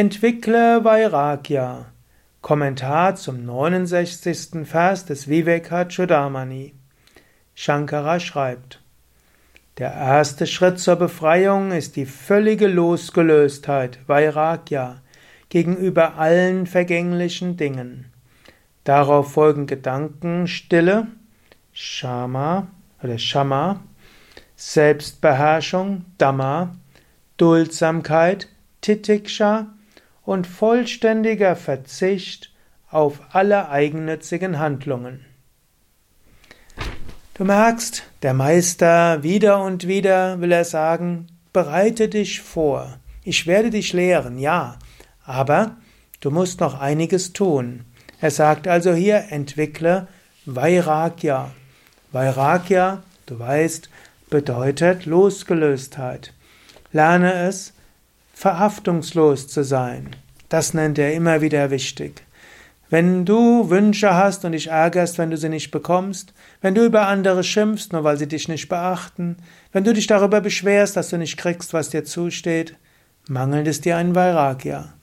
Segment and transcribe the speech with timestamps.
[0.00, 1.86] Entwickle Vairagya.
[2.40, 4.64] Kommentar zum 69.
[4.64, 6.74] Vers des Vivekachudamani.
[7.56, 8.80] Shankara schreibt,
[9.78, 15.02] der erste Schritt zur Befreiung ist die völlige Losgelöstheit, Vairagya,
[15.48, 18.12] gegenüber allen vergänglichen Dingen.
[18.84, 21.08] Darauf folgen Gedanken, Stille,
[21.72, 22.68] Shama
[23.02, 23.82] oder Shama,
[24.54, 26.76] Selbstbeherrschung, Dhamma,
[27.36, 28.46] Duldsamkeit,
[28.80, 29.66] Titiksha
[30.28, 32.52] und vollständiger Verzicht
[32.90, 35.24] auf alle eigennützigen Handlungen.
[37.32, 42.98] Du merkst, der Meister wieder und wieder will er sagen, bereite dich vor.
[43.24, 44.78] Ich werde dich lehren, ja,
[45.24, 45.78] aber
[46.20, 47.86] du musst noch einiges tun.
[48.20, 50.08] Er sagt also hier, entwickle
[50.44, 51.52] Vairagya.
[52.12, 53.88] Vairagya, du weißt,
[54.28, 56.34] bedeutet Losgelöstheit.
[56.92, 57.72] Lerne es,
[58.38, 60.10] verhaftungslos zu sein.
[60.48, 62.22] Das nennt er immer wieder wichtig.
[62.88, 67.08] Wenn du Wünsche hast und dich ärgerst, wenn du sie nicht bekommst, wenn du über
[67.08, 69.38] andere schimpfst, nur weil sie dich nicht beachten,
[69.72, 72.76] wenn du dich darüber beschwerst, dass du nicht kriegst, was dir zusteht,
[73.28, 74.94] mangelt es dir ein Vairagya.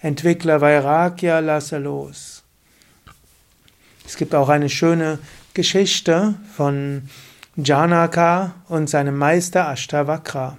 [0.00, 2.44] Entwickle Vairagya, lasse los.
[4.04, 5.18] Es gibt auch eine schöne
[5.54, 7.08] Geschichte von
[7.56, 10.58] Janaka und seinem Meister Ashtavakra.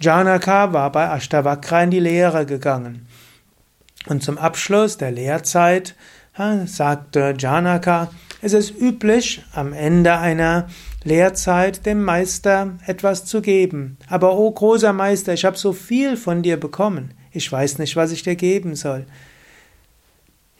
[0.00, 3.06] Janaka war bei Ashtavakra in die Lehre gegangen.
[4.06, 5.94] Und zum Abschluss der Lehrzeit
[6.66, 8.10] sagte Janaka,
[8.42, 10.68] es ist üblich, am Ende einer
[11.02, 13.96] Lehrzeit dem Meister etwas zu geben.
[14.08, 17.14] Aber o oh, großer Meister, ich habe so viel von dir bekommen.
[17.32, 19.06] Ich weiß nicht, was ich dir geben soll.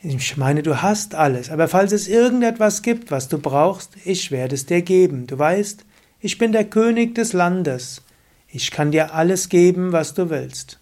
[0.02, 4.54] Ich meine, du hast alles, aber falls es irgendetwas gibt, was du brauchst, ich werde
[4.54, 5.26] es dir geben.
[5.26, 5.84] Du weißt,
[6.20, 8.02] ich bin der König des Landes.
[8.48, 10.78] Ich kann dir alles geben, was du willst.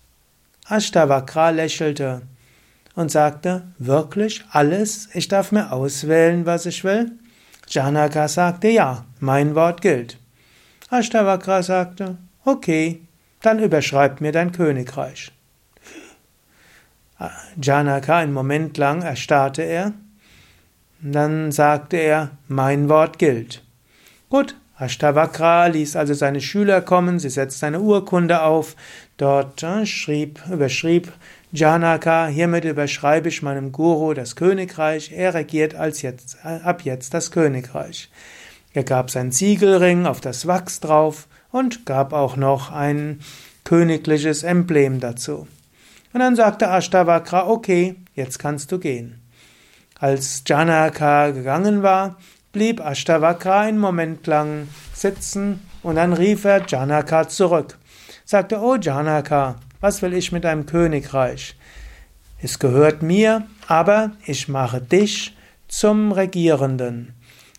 [0.66, 2.22] Ashtavakra lächelte
[2.94, 5.08] und sagte, wirklich alles?
[5.14, 7.12] Ich darf mir auswählen, was ich will?
[7.68, 10.18] Janaka sagte, ja, mein Wort gilt.
[10.90, 13.00] Ashtavakra sagte, okay,
[13.42, 15.33] dann überschreib mir dein Königreich.
[17.60, 19.92] Janaka, einen Moment lang erstarrte er.
[21.00, 23.62] Dann sagte er, mein Wort gilt.
[24.30, 28.74] Gut, Ashtavakra ließ also seine Schüler kommen, sie setzte eine Urkunde auf,
[29.17, 31.12] dort äh, schrieb, überschrieb
[31.52, 37.14] Janaka, hiermit überschreibe ich meinem Guru das Königreich, er regiert als jetzt, äh, ab jetzt
[37.14, 38.11] das Königreich.
[38.73, 43.20] Er gab sein Siegelring auf das Wachs drauf und gab auch noch ein
[43.63, 45.46] königliches Emblem dazu.
[46.13, 49.20] Und dann sagte Ashtavakra, okay, jetzt kannst du gehen.
[50.01, 52.17] Als Janaka gegangen war,
[52.54, 57.78] blieb Ashtavakra einen Moment lang sitzen und dann rief er Janaka zurück.
[58.24, 61.56] Sagte, oh Janaka, was will ich mit deinem Königreich?
[62.40, 65.36] Es gehört mir, aber ich mache dich
[65.68, 67.12] zum Regierenden.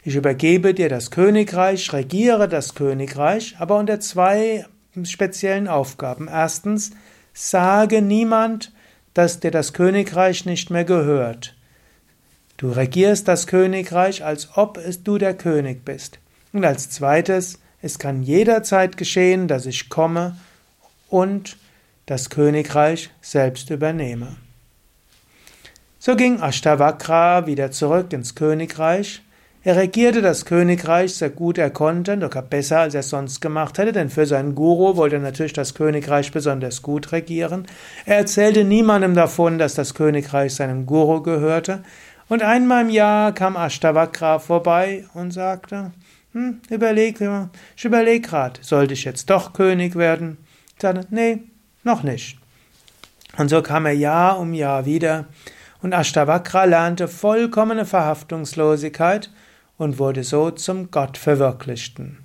[0.04, 4.66] Ich übergebe dir das Königreich, regiere das Königreich, aber unter zwei
[5.04, 6.28] speziellen Aufgaben.
[6.32, 6.92] Erstens,
[7.34, 8.72] sage niemand,
[9.14, 11.55] dass dir das Königreich nicht mehr gehört.
[12.58, 16.20] Du regierst das Königreich, als ob es du der König bist.
[16.54, 20.38] Und als zweites, es kann jederzeit geschehen, dass ich komme
[21.10, 21.58] und
[22.06, 24.38] das Königreich selbst übernehme.
[26.00, 29.22] So ging Ashtavakra wieder zurück ins Königreich.
[29.64, 33.92] Er regierte das Königreich sehr gut er konnte, sogar besser als er sonst gemacht hätte,
[33.92, 37.68] denn für seinen Guru wollte er natürlich das Königreich besonders gut regieren.
[38.06, 41.84] Er erzählte niemandem davon, dass das Königreich seinem Guru gehörte,
[42.28, 45.92] und einmal im Jahr kam Ashtavakra vorbei und sagte,
[46.34, 47.20] hm, überleg,
[47.76, 50.38] ich überlege gerade, sollte ich jetzt doch König werden?
[50.78, 51.44] Ich nee,
[51.84, 52.38] noch nicht.
[53.38, 55.26] Und so kam er Jahr um Jahr wieder
[55.82, 59.30] und Ashtavakra lernte vollkommene Verhaftungslosigkeit
[59.78, 62.20] und wurde so zum Gottverwirklichten.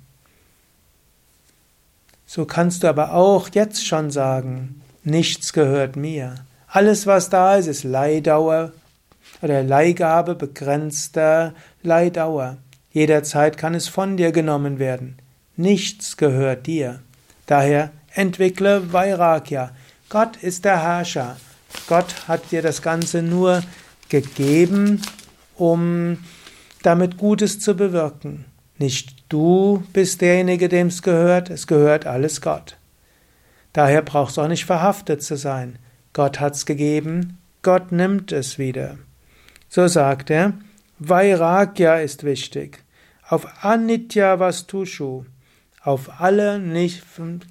[2.25, 6.35] So kannst du aber auch jetzt schon sagen, nichts gehört mir.
[6.67, 8.71] Alles, was da ist, ist Leidauer,
[9.41, 11.53] oder Leihgabe begrenzter
[11.83, 12.57] Leihdauer.
[12.91, 15.17] Jederzeit kann es von dir genommen werden.
[15.55, 16.99] Nichts gehört dir.
[17.45, 19.71] Daher entwickle Vairagya.
[20.09, 21.37] Gott ist der Herrscher.
[21.87, 23.63] Gott hat dir das Ganze nur
[24.09, 25.01] gegeben,
[25.55, 26.17] um
[26.83, 28.45] damit Gutes zu bewirken.
[28.77, 32.77] Nicht du bist derjenige, dem es gehört, es gehört alles Gott.
[33.73, 35.77] Daher brauchst du auch nicht verhaftet zu sein.
[36.13, 38.97] Gott hat's gegeben, Gott nimmt es wieder.
[39.73, 40.51] So sagt er,
[40.99, 42.83] Vairagya ist wichtig.
[43.29, 45.23] Auf Anitya Vastushu,
[45.81, 47.01] auf alle nicht,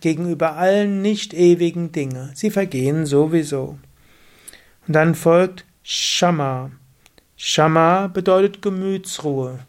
[0.02, 2.30] gegenüber allen nicht ewigen Dinge.
[2.34, 3.78] Sie vergehen sowieso.
[4.86, 6.70] Und dann folgt Shama.
[7.36, 9.60] Shama bedeutet Gemütsruhe.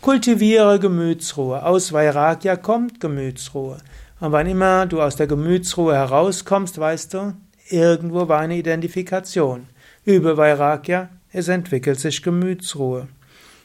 [0.00, 1.62] Kultiviere Gemütsruhe.
[1.64, 3.78] Aus Vairagya kommt Gemütsruhe.
[4.18, 7.34] Und wann immer du aus der Gemütsruhe herauskommst, weißt du,
[7.70, 9.68] irgendwo war eine Identifikation.
[10.04, 13.08] Über Vairagya, es entwickelt sich Gemütsruhe.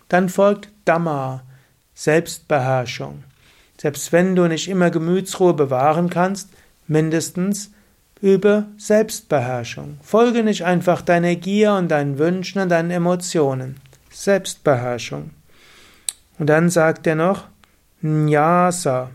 [0.09, 1.43] Dann folgt Dhamma,
[1.93, 3.23] Selbstbeherrschung.
[3.79, 6.49] Selbst wenn du nicht immer Gemütsruhe bewahren kannst,
[6.87, 7.71] mindestens
[8.21, 9.99] übe Selbstbeherrschung.
[10.01, 13.79] Folge nicht einfach deiner Gier und deinen Wünschen und deinen Emotionen.
[14.09, 15.29] Selbstbeherrschung.
[16.39, 17.45] Und dann sagt er noch
[18.01, 19.11] Nyasa.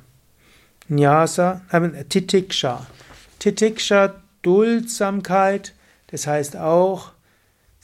[0.89, 1.63] Nyasa,
[2.09, 2.87] Titiksha.
[3.41, 5.75] Titiksha, Duldsamkeit,
[6.09, 7.14] das heißt auch,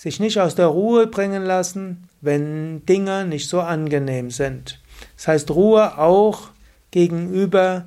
[0.00, 4.80] sich nicht aus der Ruhe bringen lassen, wenn Dinge nicht so angenehm sind.
[5.14, 6.48] Das heißt Ruhe auch
[6.90, 7.84] gegenüber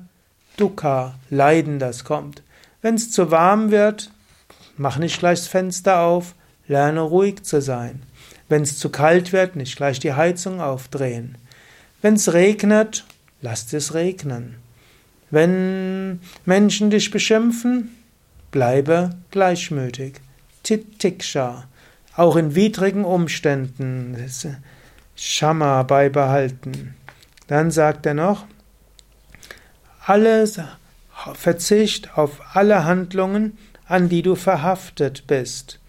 [0.56, 2.44] Dukkha, Leiden, das kommt.
[2.82, 4.12] Wenn es zu warm wird,
[4.76, 6.36] mach nicht gleich das Fenster auf,
[6.68, 8.04] lerne ruhig zu sein.
[8.48, 11.36] Wenn es zu kalt wird, nicht gleich die Heizung aufdrehen.
[12.00, 13.04] Wenn es regnet,
[13.42, 14.54] lasst es regnen.
[15.32, 17.90] Wenn Menschen dich beschimpfen,
[18.52, 20.20] bleibe gleichmütig.
[20.62, 21.64] Titiksha.
[22.16, 24.16] Auch in widrigen Umständen
[25.16, 26.94] Shama beibehalten.
[27.46, 28.46] Dann sagt er noch,
[30.06, 30.60] alles
[31.34, 35.80] Verzicht auf alle Handlungen, an die du verhaftet bist.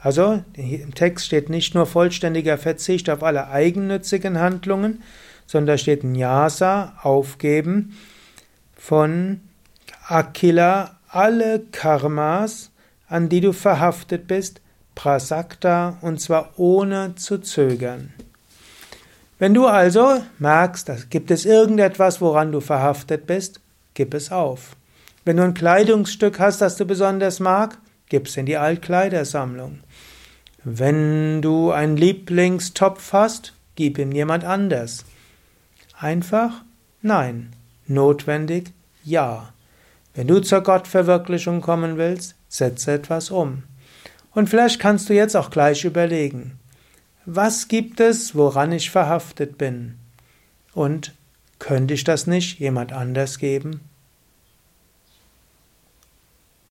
[0.00, 5.02] Also im Text steht nicht nur vollständiger Verzicht auf alle eigennützigen Handlungen,
[5.46, 7.96] sondern steht Nyasa, aufgeben
[8.76, 9.40] von
[10.06, 12.70] Akila, alle Karmas,
[13.08, 14.60] an die du verhaftet bist,
[14.94, 18.12] Prasakta, und zwar ohne zu zögern.
[19.38, 23.60] Wenn du also merkst, dass gibt es irgendetwas, woran du verhaftet bist,
[23.94, 24.76] gib es auf.
[25.24, 29.80] Wenn du ein Kleidungsstück hast, das du besonders magst, gib es in die Altkleidersammlung.
[30.62, 35.04] Wenn du einen Lieblingstopf hast, gib ihm jemand anders.
[35.98, 36.62] Einfach?
[37.02, 37.52] Nein.
[37.86, 38.72] Notwendig?
[39.02, 39.52] Ja.
[40.14, 43.64] Wenn du zur Gottverwirklichung kommen willst, setze etwas um.
[44.34, 46.58] Und vielleicht kannst du jetzt auch gleich überlegen,
[47.24, 49.94] was gibt es, woran ich verhaftet bin?
[50.74, 51.14] Und
[51.58, 53.80] könnte ich das nicht jemand anders geben?